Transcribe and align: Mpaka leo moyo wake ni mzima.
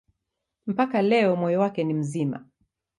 Mpaka 0.67 0.99
leo 1.01 1.35
moyo 1.35 1.59
wake 1.59 1.83
ni 1.83 1.93
mzima. 1.93 2.45